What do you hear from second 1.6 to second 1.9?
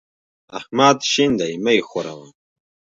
مه يې